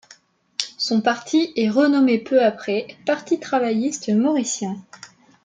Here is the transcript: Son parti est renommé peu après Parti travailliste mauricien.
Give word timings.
Son 0.79 1.01
parti 1.01 1.53
est 1.55 1.69
renommé 1.69 2.17
peu 2.17 2.43
après 2.43 2.87
Parti 3.05 3.39
travailliste 3.39 4.09
mauricien. 4.09 4.81